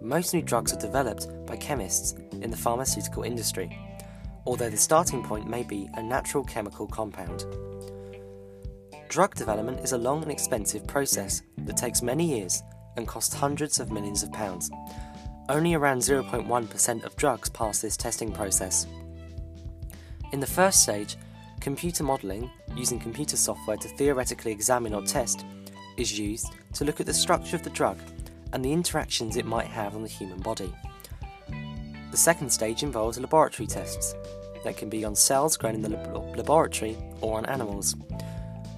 Most 0.00 0.34
new 0.34 0.42
drugs 0.42 0.72
are 0.72 0.78
developed 0.78 1.26
by 1.46 1.56
chemists 1.56 2.14
in 2.42 2.50
the 2.50 2.56
pharmaceutical 2.56 3.22
industry, 3.22 3.76
although 4.46 4.68
the 4.68 4.76
starting 4.76 5.22
point 5.22 5.48
may 5.48 5.62
be 5.62 5.88
a 5.94 6.02
natural 6.02 6.44
chemical 6.44 6.86
compound. 6.86 7.44
Drug 9.08 9.34
development 9.34 9.80
is 9.80 9.92
a 9.92 9.98
long 9.98 10.22
and 10.22 10.30
expensive 10.30 10.86
process 10.86 11.42
that 11.58 11.76
takes 11.76 12.02
many 12.02 12.38
years 12.38 12.62
and 12.96 13.08
costs 13.08 13.34
hundreds 13.34 13.80
of 13.80 13.90
millions 13.90 14.22
of 14.22 14.32
pounds. 14.32 14.70
Only 15.48 15.74
around 15.74 16.00
0.1% 16.00 17.04
of 17.04 17.16
drugs 17.16 17.48
pass 17.48 17.80
this 17.80 17.96
testing 17.96 18.32
process. 18.32 18.86
In 20.32 20.40
the 20.40 20.46
first 20.46 20.82
stage, 20.82 21.16
computer 21.60 22.04
modelling, 22.04 22.50
using 22.74 22.98
computer 22.98 23.36
software 23.36 23.76
to 23.78 23.88
theoretically 23.88 24.52
examine 24.52 24.92
or 24.92 25.02
test, 25.02 25.46
is 25.96 26.18
used 26.18 26.48
to 26.74 26.84
look 26.84 27.00
at 27.00 27.06
the 27.06 27.14
structure 27.14 27.56
of 27.56 27.62
the 27.62 27.70
drug 27.70 27.98
and 28.56 28.64
the 28.64 28.72
interactions 28.72 29.36
it 29.36 29.44
might 29.44 29.66
have 29.66 29.94
on 29.94 30.00
the 30.00 30.08
human 30.08 30.40
body. 30.40 30.72
The 32.10 32.16
second 32.16 32.48
stage 32.48 32.82
involves 32.82 33.20
laboratory 33.20 33.66
tests 33.66 34.14
that 34.64 34.78
can 34.78 34.88
be 34.88 35.04
on 35.04 35.14
cells 35.14 35.58
grown 35.58 35.74
in 35.74 35.82
the 35.82 35.90
lab- 35.90 36.38
laboratory 36.38 36.96
or 37.20 37.36
on 37.36 37.44
animals. 37.44 37.96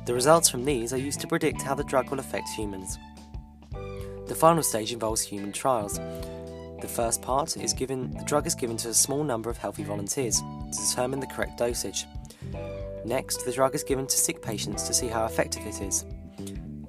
The 0.04 0.14
results 0.14 0.48
from 0.48 0.64
these 0.64 0.92
are 0.92 0.98
used 0.98 1.20
to 1.20 1.28
predict 1.28 1.62
how 1.62 1.76
the 1.76 1.84
drug 1.84 2.10
will 2.10 2.18
affect 2.18 2.48
humans. 2.48 2.98
The 4.26 4.34
final 4.34 4.64
stage 4.64 4.92
involves 4.92 5.22
human 5.22 5.52
trials. 5.52 6.00
The 6.80 6.88
first 6.88 7.22
part 7.22 7.56
is 7.56 7.72
given 7.72 8.10
the 8.10 8.24
drug 8.24 8.48
is 8.48 8.56
given 8.56 8.76
to 8.78 8.88
a 8.88 8.94
small 8.94 9.22
number 9.22 9.48
of 9.48 9.58
healthy 9.58 9.84
volunteers 9.84 10.40
to 10.72 10.88
determine 10.88 11.20
the 11.20 11.28
correct 11.28 11.56
dosage. 11.56 12.04
Next, 13.04 13.44
the 13.44 13.52
drug 13.52 13.76
is 13.76 13.84
given 13.84 14.08
to 14.08 14.16
sick 14.16 14.42
patients 14.42 14.88
to 14.88 14.92
see 14.92 15.06
how 15.06 15.24
effective 15.24 15.64
it 15.64 15.80
is. 15.80 16.04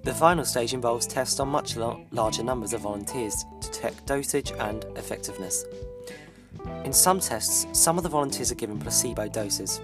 The 0.09 0.15
final 0.15 0.43
stage 0.43 0.73
involves 0.73 1.05
tests 1.05 1.39
on 1.39 1.49
much 1.49 1.77
larger 1.77 2.41
numbers 2.41 2.73
of 2.73 2.81
volunteers 2.81 3.45
to 3.61 3.69
detect 3.69 4.07
dosage 4.07 4.51
and 4.53 4.83
effectiveness. 4.95 5.65
In 6.83 6.91
some 6.91 7.19
tests, 7.19 7.67
some 7.79 7.95
of 7.95 8.01
the 8.01 8.09
volunteers 8.09 8.51
are 8.51 8.55
given 8.55 8.79
placebo 8.79 9.27
doses. 9.27 9.79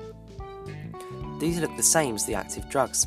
These 1.39 1.59
look 1.59 1.77
the 1.77 1.83
same 1.83 2.15
as 2.15 2.25
the 2.25 2.33
active 2.33 2.67
drugs. 2.71 3.05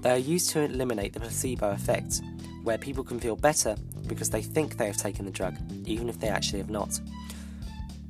They 0.00 0.10
are 0.10 0.16
used 0.16 0.48
to 0.52 0.60
eliminate 0.60 1.12
the 1.12 1.20
placebo 1.20 1.72
effect, 1.72 2.22
where 2.62 2.78
people 2.78 3.04
can 3.04 3.20
feel 3.20 3.36
better 3.36 3.76
because 4.06 4.30
they 4.30 4.40
think 4.40 4.78
they 4.78 4.86
have 4.86 4.96
taken 4.96 5.26
the 5.26 5.30
drug, 5.30 5.54
even 5.84 6.08
if 6.08 6.18
they 6.18 6.28
actually 6.28 6.60
have 6.60 6.70
not. 6.70 6.98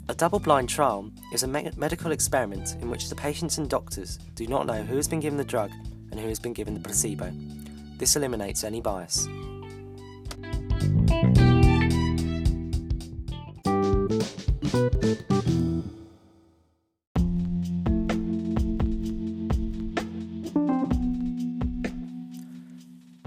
A 0.08 0.14
double 0.14 0.38
blind 0.38 0.68
trial 0.68 1.10
is 1.32 1.42
a 1.42 1.48
me- 1.48 1.72
medical 1.76 2.12
experiment 2.12 2.76
in 2.80 2.88
which 2.88 3.08
the 3.08 3.16
patients 3.16 3.58
and 3.58 3.68
doctors 3.68 4.18
do 4.36 4.46
not 4.46 4.64
know 4.64 4.84
who 4.84 4.94
has 4.94 5.08
been 5.08 5.18
given 5.18 5.38
the 5.38 5.44
drug 5.44 5.72
and 6.12 6.20
who 6.20 6.28
has 6.28 6.38
been 6.38 6.52
given 6.52 6.74
the 6.74 6.80
placebo. 6.80 7.32
This 7.98 8.14
eliminates 8.14 8.62
any 8.62 8.80
bias. 8.80 9.26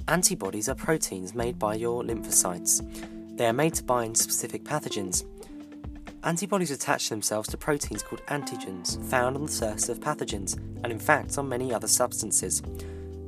Antibodies 0.07 0.67
are 0.67 0.75
proteins 0.75 1.33
made 1.33 1.57
by 1.57 1.75
your 1.75 2.03
lymphocytes. 2.03 2.81
They 3.37 3.47
are 3.47 3.53
made 3.53 3.73
to 3.75 3.83
bind 3.83 4.17
specific 4.17 4.63
pathogens. 4.63 5.25
Antibodies 6.23 6.71
attach 6.71 7.09
themselves 7.09 7.49
to 7.49 7.57
proteins 7.57 8.03
called 8.03 8.21
antigens 8.27 9.01
found 9.09 9.35
on 9.35 9.45
the 9.45 9.51
surface 9.51 9.89
of 9.89 9.99
pathogens 9.99 10.57
and, 10.83 10.91
in 10.91 10.99
fact, 10.99 11.37
on 11.37 11.49
many 11.49 11.73
other 11.73 11.87
substances. 11.87 12.61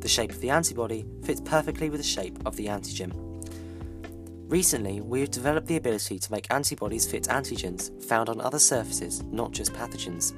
The 0.04 0.10
shape 0.10 0.32
of 0.32 0.42
the 0.42 0.50
antibody 0.50 1.06
fits 1.24 1.40
perfectly 1.40 1.90
with 1.90 2.02
the 2.02 2.06
shape 2.06 2.38
of 2.46 2.58
the 2.58 2.66
antigen. 2.66 3.14
Recently, 4.50 5.00
we 5.00 5.22
have 5.22 5.32
developed 5.32 5.68
the 5.68 5.78
ability 5.78 6.20
to 6.20 6.32
make 6.32 6.52
antibodies 6.52 7.10
fit 7.10 7.24
antigens 7.30 8.04
found 8.04 8.28
on 8.28 8.42
other 8.42 8.60
surfaces, 8.60 9.24
not 9.24 9.54
just 9.54 9.72
pathogens. 9.72 10.34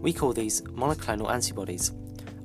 We 0.00 0.14
call 0.14 0.32
these 0.32 0.62
monoclonal 0.62 1.30
antibodies. 1.30 1.92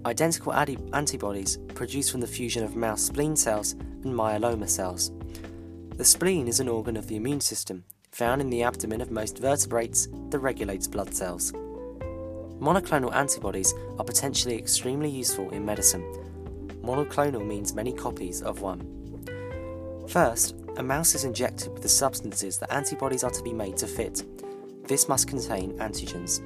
Identical 0.06 0.52
antibodies 0.52 1.60
produced 1.76 2.12
from 2.12 2.20
the 2.20 2.28
fusion 2.28 2.66
of 2.66 2.76
mouse 2.76 3.04
spleen 3.04 3.38
cells 3.38 3.72
and 3.72 4.14
myeloma 4.14 4.68
cells. 4.68 5.14
The 5.96 6.04
spleen 6.04 6.50
is 6.50 6.60
an 6.60 6.68
organ 6.68 6.98
of 6.98 7.08
the 7.08 7.16
immune 7.16 7.40
system, 7.40 7.86
found 8.12 8.42
in 8.42 8.50
the 8.50 8.64
abdomen 8.64 9.00
of 9.00 9.12
most 9.12 9.38
vertebrates 9.38 10.10
that 10.30 10.40
regulates 10.40 10.88
blood 10.90 11.14
cells. 11.14 11.54
Monoclonal 12.60 13.16
antibodies 13.16 13.74
are 13.98 14.04
potentially 14.04 14.58
extremely 14.58 15.10
useful 15.10 15.50
in 15.52 15.66
medicine. 15.66 16.04
Monoclonal 16.84 17.46
means 17.46 17.74
many 17.74 17.94
copies 17.94 18.42
of 18.42 18.62
one. 18.62 18.86
First, 20.08 20.56
a 20.78 20.84
mouse 20.84 21.16
is 21.16 21.24
injected 21.24 21.72
with 21.72 21.82
the 21.82 21.90
substances 21.90 22.58
that 22.58 22.74
antibodies 22.74 23.24
are 23.24 23.32
to 23.32 23.44
be 23.44 23.54
made 23.54 23.78
to 23.78 23.88
fit. 23.88 24.24
This 24.88 25.08
must 25.08 25.28
contain 25.28 25.78
antigens. 25.78 26.42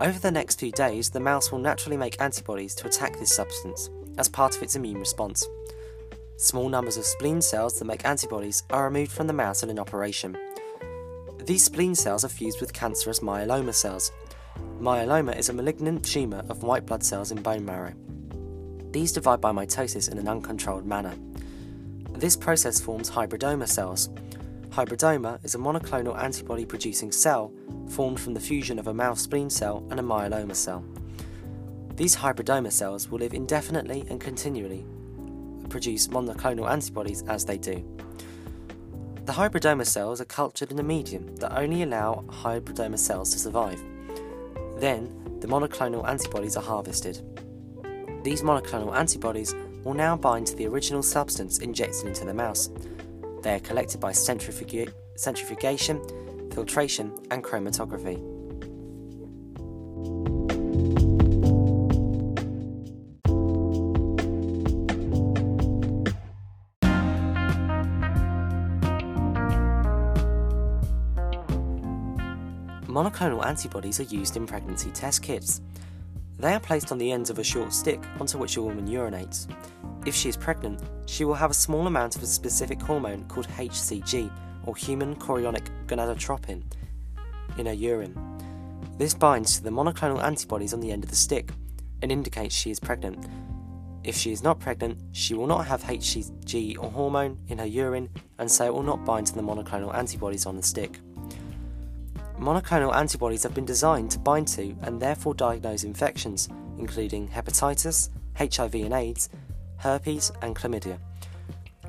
Over 0.00 0.18
the 0.18 0.30
next 0.30 0.58
few 0.58 0.72
days, 0.72 1.10
the 1.10 1.20
mouse 1.20 1.52
will 1.52 1.58
naturally 1.58 1.96
make 1.96 2.20
antibodies 2.20 2.74
to 2.76 2.86
attack 2.86 3.18
this 3.18 3.34
substance 3.34 3.90
as 4.16 4.28
part 4.28 4.56
of 4.56 4.62
its 4.62 4.76
immune 4.76 4.98
response. 4.98 5.46
Small 6.36 6.68
numbers 6.68 6.96
of 6.96 7.04
spleen 7.04 7.40
cells 7.40 7.78
that 7.78 7.84
make 7.84 8.04
antibodies 8.04 8.64
are 8.70 8.84
removed 8.84 9.12
from 9.12 9.26
the 9.26 9.32
mouse 9.32 9.62
in 9.62 9.70
an 9.70 9.78
operation. 9.78 10.36
These 11.44 11.64
spleen 11.64 11.94
cells 11.94 12.24
are 12.24 12.28
fused 12.28 12.60
with 12.60 12.72
cancerous 12.72 13.20
myeloma 13.20 13.74
cells. 13.74 14.10
Myeloma 14.80 15.36
is 15.36 15.48
a 15.48 15.52
malignant 15.52 16.04
tumour 16.04 16.44
of 16.48 16.62
white 16.62 16.86
blood 16.86 17.04
cells 17.04 17.30
in 17.30 17.42
bone 17.42 17.64
marrow. 17.64 17.94
These 18.90 19.12
divide 19.12 19.40
by 19.40 19.52
mitosis 19.52 20.10
in 20.10 20.18
an 20.18 20.28
uncontrolled 20.28 20.86
manner. 20.86 21.14
This 22.12 22.36
process 22.36 22.80
forms 22.80 23.10
hybridoma 23.10 23.68
cells. 23.68 24.08
Hybridoma 24.70 25.44
is 25.44 25.54
a 25.54 25.58
monoclonal 25.58 26.20
antibody 26.22 26.64
producing 26.64 27.12
cell 27.12 27.52
formed 27.88 28.18
from 28.18 28.34
the 28.34 28.40
fusion 28.40 28.78
of 28.78 28.86
a 28.86 28.94
mouse 28.94 29.20
spleen 29.20 29.50
cell 29.50 29.86
and 29.90 30.00
a 30.00 30.02
myeloma 30.02 30.54
cell. 30.54 30.84
These 31.94 32.16
hybridoma 32.16 32.72
cells 32.72 33.08
will 33.10 33.18
live 33.18 33.34
indefinitely 33.34 34.04
and 34.08 34.20
continually 34.20 34.84
produce 35.68 36.08
monoclonal 36.08 36.70
antibodies 36.70 37.22
as 37.28 37.44
they 37.44 37.58
do. 37.58 37.84
The 39.26 39.32
hybridoma 39.32 39.84
cells 39.84 40.20
are 40.20 40.24
cultured 40.24 40.70
in 40.70 40.78
a 40.78 40.82
medium 40.82 41.36
that 41.36 41.56
only 41.56 41.82
allow 41.82 42.24
hybridoma 42.28 42.98
cells 42.98 43.30
to 43.32 43.38
survive. 43.38 43.82
Then, 44.78 45.38
the 45.40 45.46
monoclonal 45.46 46.08
antibodies 46.08 46.56
are 46.56 46.62
harvested. 46.62 47.20
These 48.22 48.42
monoclonal 48.42 48.94
antibodies 48.94 49.54
will 49.84 49.94
now 49.94 50.16
bind 50.16 50.46
to 50.48 50.56
the 50.56 50.66
original 50.66 51.02
substance 51.02 51.58
injected 51.58 52.06
into 52.06 52.24
the 52.24 52.34
mouse. 52.34 52.68
They 53.42 53.54
are 53.54 53.60
collected 53.60 54.00
by 54.00 54.12
centrifuga- 54.12 54.92
centrifugation, 55.16 56.02
filtration, 56.52 57.12
and 57.30 57.42
chromatography. 57.42 58.38
Monoclonal 72.86 73.46
antibodies 73.46 74.00
are 74.00 74.04
used 74.04 74.36
in 74.36 74.44
pregnancy 74.46 74.90
test 74.90 75.22
kits. 75.22 75.60
They 76.38 76.54
are 76.54 76.60
placed 76.60 76.92
on 76.92 76.98
the 76.98 77.10
ends 77.10 77.30
of 77.30 77.40
a 77.40 77.44
short 77.44 77.72
stick 77.72 78.00
onto 78.20 78.38
which 78.38 78.56
a 78.56 78.62
woman 78.62 78.86
urinates. 78.86 79.48
If 80.06 80.14
she 80.14 80.28
is 80.28 80.36
pregnant, 80.36 80.80
she 81.06 81.24
will 81.24 81.34
have 81.34 81.50
a 81.50 81.54
small 81.54 81.88
amount 81.88 82.14
of 82.14 82.22
a 82.22 82.26
specific 82.26 82.80
hormone 82.80 83.24
called 83.24 83.48
HCG, 83.48 84.30
or 84.64 84.76
human 84.76 85.16
chorionic 85.16 85.68
gonadotropin, 85.86 86.62
in 87.56 87.66
her 87.66 87.72
urine. 87.72 88.14
This 88.98 89.14
binds 89.14 89.56
to 89.56 89.64
the 89.64 89.70
monoclonal 89.70 90.22
antibodies 90.22 90.72
on 90.72 90.80
the 90.80 90.92
end 90.92 91.02
of 91.02 91.10
the 91.10 91.16
stick 91.16 91.50
and 92.02 92.12
indicates 92.12 92.54
she 92.54 92.70
is 92.70 92.78
pregnant. 92.78 93.26
If 94.04 94.16
she 94.16 94.30
is 94.30 94.42
not 94.42 94.60
pregnant, 94.60 94.98
she 95.12 95.34
will 95.34 95.48
not 95.48 95.66
have 95.66 95.82
HCG 95.82 96.78
or 96.78 96.90
hormone 96.90 97.38
in 97.48 97.58
her 97.58 97.66
urine, 97.66 98.10
and 98.38 98.48
so 98.50 98.66
it 98.66 98.72
will 98.72 98.84
not 98.84 99.04
bind 99.04 99.26
to 99.26 99.34
the 99.34 99.42
monoclonal 99.42 99.94
antibodies 99.94 100.46
on 100.46 100.56
the 100.56 100.62
stick. 100.62 101.00
Monoclonal 102.38 102.94
antibodies 102.94 103.42
have 103.42 103.52
been 103.52 103.64
designed 103.64 104.12
to 104.12 104.18
bind 104.20 104.46
to 104.46 104.76
and 104.82 105.00
therefore 105.00 105.34
diagnose 105.34 105.82
infections, 105.82 106.48
including 106.78 107.28
hepatitis, 107.28 108.10
HIV 108.36 108.74
and 108.74 108.94
AIDS, 108.94 109.28
herpes, 109.76 110.30
and 110.40 110.54
chlamydia. 110.54 111.00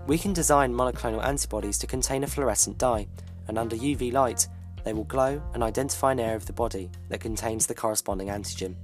We 0.07 0.17
can 0.17 0.33
design 0.33 0.73
monoclonal 0.73 1.23
antibodies 1.23 1.77
to 1.77 1.87
contain 1.87 2.23
a 2.23 2.27
fluorescent 2.27 2.79
dye, 2.79 3.07
and 3.47 3.59
under 3.59 3.75
UV 3.75 4.11
light, 4.11 4.47
they 4.83 4.93
will 4.93 5.03
glow 5.03 5.39
and 5.53 5.61
identify 5.61 6.13
an 6.13 6.19
area 6.19 6.35
of 6.35 6.47
the 6.47 6.53
body 6.53 6.89
that 7.09 7.19
contains 7.19 7.67
the 7.67 7.75
corresponding 7.75 8.29
antigen. 8.29 8.75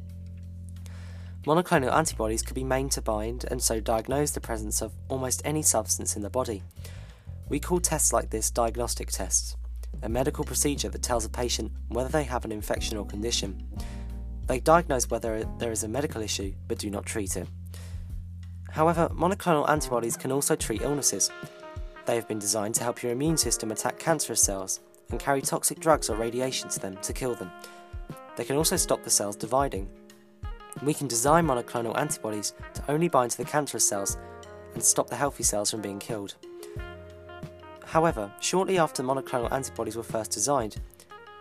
Monoclonal 1.47 1.91
antibodies 1.91 2.43
could 2.43 2.55
be 2.55 2.63
made 2.63 2.91
to 2.91 3.01
bind 3.01 3.43
and 3.49 3.61
so 3.61 3.79
diagnose 3.79 4.29
the 4.29 4.39
presence 4.39 4.83
of 4.83 4.93
almost 5.07 5.41
any 5.43 5.63
substance 5.63 6.15
in 6.15 6.21
the 6.21 6.29
body. 6.29 6.61
We 7.49 7.59
call 7.59 7.79
tests 7.79 8.13
like 8.13 8.29
this 8.29 8.51
diagnostic 8.51 9.09
tests 9.09 9.55
a 10.01 10.09
medical 10.09 10.43
procedure 10.43 10.89
that 10.89 11.01
tells 11.01 11.25
a 11.25 11.29
patient 11.29 11.71
whether 11.89 12.09
they 12.09 12.23
have 12.23 12.45
an 12.45 12.51
infection 12.51 12.97
or 12.97 13.05
condition. 13.05 13.63
They 14.47 14.59
diagnose 14.59 15.09
whether 15.09 15.47
there 15.57 15.71
is 15.71 15.83
a 15.83 15.87
medical 15.87 16.21
issue 16.21 16.53
but 16.67 16.77
do 16.77 16.89
not 16.89 17.05
treat 17.05 17.35
it. 17.37 17.47
However, 18.69 19.09
monoclonal 19.09 19.69
antibodies 19.69 20.17
can 20.17 20.31
also 20.31 20.55
treat 20.55 20.81
illnesses. 20.81 21.31
They 22.05 22.15
have 22.15 22.27
been 22.27 22.39
designed 22.39 22.75
to 22.75 22.83
help 22.83 23.01
your 23.01 23.11
immune 23.11 23.37
system 23.37 23.71
attack 23.71 23.97
cancerous 23.97 24.41
cells 24.41 24.81
and 25.09 25.19
carry 25.19 25.41
toxic 25.41 25.79
drugs 25.79 26.09
or 26.09 26.17
radiation 26.17 26.69
to 26.69 26.79
them 26.79 26.97
to 26.97 27.13
kill 27.13 27.35
them. 27.35 27.51
They 28.35 28.43
can 28.43 28.57
also 28.57 28.75
stop 28.75 29.03
the 29.03 29.09
cells 29.09 29.35
dividing. 29.35 29.89
We 30.83 30.93
can 30.93 31.07
design 31.07 31.47
monoclonal 31.47 31.97
antibodies 31.97 32.53
to 32.73 32.91
only 32.91 33.07
bind 33.07 33.31
to 33.31 33.37
the 33.37 33.45
cancerous 33.45 33.87
cells 33.87 34.17
and 34.73 34.83
stop 34.83 35.09
the 35.09 35.15
healthy 35.15 35.43
cells 35.43 35.71
from 35.71 35.81
being 35.81 35.99
killed. 35.99 36.35
However, 37.85 38.31
shortly 38.39 38.77
after 38.77 39.03
monoclonal 39.03 39.51
antibodies 39.51 39.95
were 39.95 40.03
first 40.03 40.31
designed, 40.31 40.81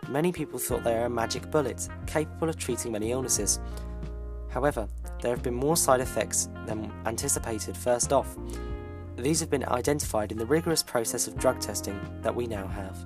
many 0.07 0.31
people 0.31 0.59
thought 0.59 0.83
they 0.83 0.93
were 0.93 1.05
a 1.05 1.09
magic 1.09 1.49
bullet 1.51 1.87
capable 2.07 2.49
of 2.49 2.57
treating 2.57 2.91
many 2.91 3.11
illnesses. 3.11 3.59
However, 4.49 4.87
there 5.21 5.31
have 5.31 5.43
been 5.43 5.53
more 5.53 5.75
side 5.75 6.01
effects 6.01 6.47
than 6.65 6.91
anticipated 7.05 7.75
first 7.75 8.13
off. 8.13 8.37
These 9.17 9.39
have 9.39 9.49
been 9.49 9.65
identified 9.65 10.31
in 10.31 10.37
the 10.37 10.45
rigorous 10.45 10.83
process 10.83 11.27
of 11.27 11.37
drug 11.37 11.59
testing 11.59 11.99
that 12.21 12.35
we 12.35 12.47
now 12.47 12.67
have. 12.67 13.05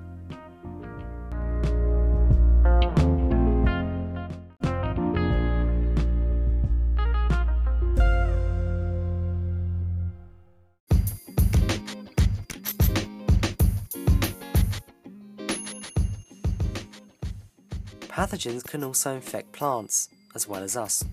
Pathogens 18.20 18.66
can 18.66 18.84
also 18.84 19.16
infect 19.16 19.54
plants, 19.54 20.10
as 20.36 20.46
well 20.46 20.62
as 20.62 20.76
us. 20.76 21.06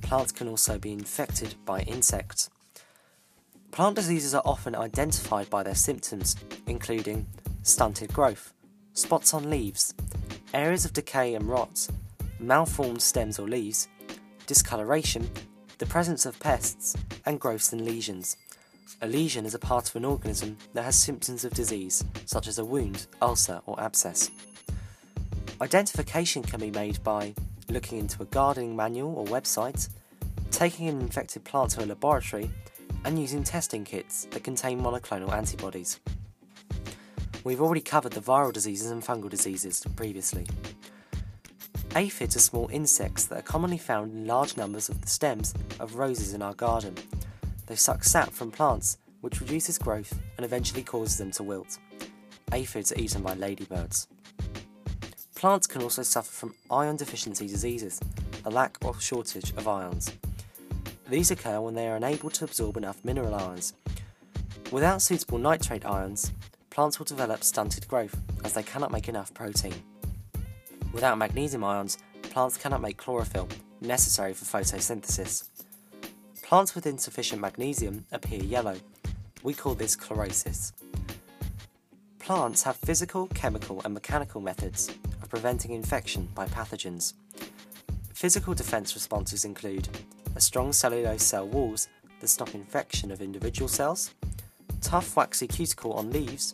Plants 0.00 0.32
can 0.32 0.48
also 0.48 0.76
be 0.76 0.92
infected 0.92 1.54
by 1.64 1.82
insects. 1.82 2.50
Plant 3.70 3.94
diseases 3.94 4.34
are 4.34 4.42
often 4.44 4.74
identified 4.74 5.48
by 5.50 5.62
their 5.62 5.76
symptoms, 5.76 6.34
including 6.66 7.28
stunted 7.62 8.12
growth, 8.12 8.52
spots 8.92 9.32
on 9.32 9.48
leaves, 9.48 9.94
areas 10.52 10.84
of 10.84 10.92
decay 10.92 11.36
and 11.36 11.48
rot, 11.48 11.86
malformed 12.40 13.02
stems 13.02 13.38
or 13.38 13.46
leaves, 13.46 13.86
discoloration, 14.48 15.30
the 15.78 15.86
presence 15.86 16.26
of 16.26 16.40
pests, 16.40 16.96
and 17.24 17.38
growths 17.38 17.72
and 17.72 17.84
lesions. 17.84 18.36
A 19.00 19.06
lesion 19.06 19.46
is 19.46 19.54
a 19.54 19.60
part 19.60 19.88
of 19.88 19.94
an 19.94 20.04
organism 20.04 20.56
that 20.74 20.82
has 20.82 21.00
symptoms 21.00 21.44
of 21.44 21.52
disease, 21.54 22.02
such 22.26 22.48
as 22.48 22.58
a 22.58 22.64
wound, 22.64 23.06
ulcer, 23.22 23.60
or 23.64 23.78
abscess. 23.78 24.28
Identification 25.60 26.44
can 26.44 26.60
be 26.60 26.70
made 26.70 27.02
by 27.02 27.34
looking 27.68 27.98
into 27.98 28.22
a 28.22 28.26
gardening 28.26 28.76
manual 28.76 29.14
or 29.16 29.26
website, 29.26 29.88
taking 30.52 30.88
an 30.88 31.00
infected 31.00 31.42
plant 31.42 31.72
to 31.72 31.84
a 31.84 31.86
laboratory, 31.86 32.48
and 33.04 33.18
using 33.18 33.42
testing 33.42 33.84
kits 33.84 34.28
that 34.30 34.44
contain 34.44 34.80
monoclonal 34.80 35.32
antibodies. 35.32 35.98
We've 37.42 37.60
already 37.60 37.80
covered 37.80 38.12
the 38.12 38.20
viral 38.20 38.52
diseases 38.52 38.92
and 38.92 39.02
fungal 39.02 39.30
diseases 39.30 39.84
previously. 39.96 40.46
Aphids 41.96 42.36
are 42.36 42.40
small 42.40 42.68
insects 42.68 43.24
that 43.24 43.38
are 43.38 43.42
commonly 43.42 43.78
found 43.78 44.12
in 44.12 44.26
large 44.26 44.56
numbers 44.56 44.88
of 44.88 45.00
the 45.00 45.08
stems 45.08 45.54
of 45.80 45.96
roses 45.96 46.34
in 46.34 46.42
our 46.42 46.54
garden. 46.54 46.94
They 47.66 47.74
suck 47.74 48.04
sap 48.04 48.30
from 48.30 48.52
plants, 48.52 48.98
which 49.22 49.40
reduces 49.40 49.76
growth 49.76 50.16
and 50.36 50.44
eventually 50.44 50.84
causes 50.84 51.18
them 51.18 51.32
to 51.32 51.42
wilt. 51.42 51.78
Aphids 52.52 52.92
are 52.92 53.00
eaten 53.00 53.22
by 53.22 53.34
ladybirds. 53.34 54.06
Plants 55.38 55.68
can 55.68 55.82
also 55.82 56.02
suffer 56.02 56.32
from 56.32 56.54
ion 56.68 56.96
deficiency 56.96 57.46
diseases, 57.46 58.00
a 58.44 58.50
lack 58.50 58.76
or 58.84 58.98
shortage 58.98 59.50
of 59.52 59.68
ions. 59.68 60.10
These 61.08 61.30
occur 61.30 61.60
when 61.60 61.74
they 61.74 61.86
are 61.86 61.94
unable 61.94 62.28
to 62.30 62.44
absorb 62.44 62.76
enough 62.76 63.04
mineral 63.04 63.32
ions. 63.32 63.72
Without 64.72 65.00
suitable 65.00 65.38
nitrate 65.38 65.86
ions, 65.86 66.32
plants 66.70 66.98
will 66.98 67.06
develop 67.06 67.44
stunted 67.44 67.86
growth 67.86 68.20
as 68.42 68.54
they 68.54 68.64
cannot 68.64 68.90
make 68.90 69.08
enough 69.08 69.32
protein. 69.32 69.74
Without 70.92 71.18
magnesium 71.18 71.62
ions, 71.62 71.98
plants 72.22 72.56
cannot 72.56 72.82
make 72.82 72.96
chlorophyll, 72.96 73.48
necessary 73.80 74.34
for 74.34 74.44
photosynthesis. 74.44 75.44
Plants 76.42 76.74
with 76.74 76.84
insufficient 76.84 77.40
magnesium 77.40 78.06
appear 78.10 78.42
yellow. 78.42 78.74
We 79.44 79.54
call 79.54 79.74
this 79.74 79.94
chlorosis. 79.94 80.72
Plants 82.28 82.62
have 82.64 82.76
physical, 82.76 83.26
chemical, 83.28 83.80
and 83.86 83.94
mechanical 83.94 84.42
methods 84.42 84.90
of 85.22 85.30
preventing 85.30 85.70
infection 85.70 86.28
by 86.34 86.44
pathogens. 86.44 87.14
Physical 88.12 88.52
defense 88.52 88.94
responses 88.94 89.46
include 89.46 89.88
a 90.36 90.40
strong 90.42 90.74
cellulose 90.74 91.22
cell 91.22 91.48
walls 91.48 91.88
that 92.20 92.28
stop 92.28 92.54
infection 92.54 93.10
of 93.10 93.22
individual 93.22 93.66
cells, 93.66 94.14
tough 94.82 95.16
waxy 95.16 95.46
cuticle 95.46 95.94
on 95.94 96.12
leaves, 96.12 96.52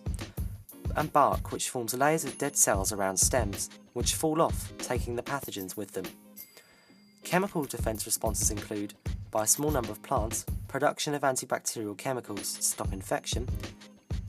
and 0.94 1.12
bark 1.12 1.50
which 1.50 1.70
forms 1.70 1.92
layers 1.92 2.22
of 2.22 2.38
dead 2.38 2.56
cells 2.56 2.92
around 2.92 3.16
stems, 3.16 3.68
which 3.94 4.14
fall 4.14 4.40
off, 4.40 4.72
taking 4.78 5.16
the 5.16 5.24
pathogens 5.24 5.76
with 5.76 5.90
them. 5.90 6.04
Chemical 7.24 7.64
defense 7.64 8.06
responses 8.06 8.52
include, 8.52 8.94
by 9.32 9.42
a 9.42 9.48
small 9.48 9.72
number 9.72 9.90
of 9.90 10.00
plants, 10.04 10.46
production 10.68 11.14
of 11.14 11.22
antibacterial 11.22 11.98
chemicals 11.98 12.54
to 12.54 12.62
stop 12.62 12.92
infection, 12.92 13.48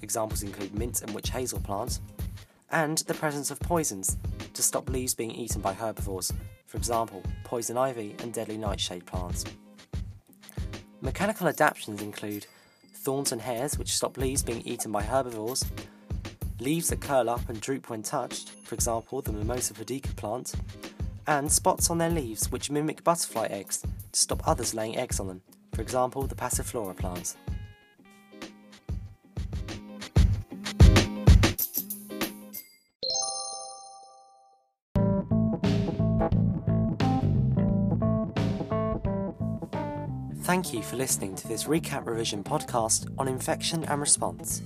examples 0.01 0.43
include 0.43 0.77
mint 0.77 1.01
and 1.01 1.13
witch 1.13 1.29
hazel 1.29 1.59
plants, 1.59 2.01
and 2.71 2.99
the 2.99 3.13
presence 3.13 3.51
of 3.51 3.59
poisons 3.59 4.17
to 4.53 4.63
stop 4.63 4.89
leaves 4.89 5.13
being 5.13 5.31
eaten 5.31 5.61
by 5.61 5.73
herbivores, 5.73 6.33
for 6.65 6.77
example, 6.77 7.23
poison 7.43 7.77
ivy 7.77 8.15
and 8.19 8.33
deadly 8.33 8.57
nightshade 8.57 9.05
plants. 9.05 9.45
Mechanical 11.01 11.47
adaptations 11.47 12.01
include 12.01 12.47
thorns 12.93 13.31
and 13.31 13.41
hairs 13.41 13.77
which 13.77 13.93
stop 13.93 14.17
leaves 14.17 14.41
being 14.41 14.61
eaten 14.61 14.91
by 14.91 15.03
herbivores, 15.03 15.63
leaves 16.59 16.89
that 16.89 17.01
curl 17.01 17.29
up 17.29 17.47
and 17.49 17.61
droop 17.61 17.89
when 17.89 18.01
touched, 18.01 18.49
for 18.63 18.75
example, 18.75 19.21
the 19.21 19.31
Mimosa 19.31 19.73
pudica 19.73 20.15
plant, 20.15 20.55
and 21.27 21.51
spots 21.51 21.89
on 21.89 21.97
their 21.97 22.09
leaves 22.09 22.51
which 22.51 22.71
mimic 22.71 23.03
butterfly 23.03 23.45
eggs 23.47 23.83
to 24.11 24.19
stop 24.19 24.47
others 24.47 24.73
laying 24.73 24.97
eggs 24.97 25.19
on 25.19 25.27
them, 25.27 25.41
for 25.73 25.81
example, 25.81 26.23
the 26.23 26.35
Passiflora 26.35 26.95
plant. 26.95 27.35
Thank 40.55 40.73
you 40.73 40.81
for 40.81 40.95
listening 40.95 41.35
to 41.35 41.49
this 41.49 41.65
Recap 41.65 42.05
Revision 42.05 42.41
podcast 42.41 43.13
on 43.17 43.27
infection 43.27 43.83
and 43.83 43.99
response. 43.99 44.61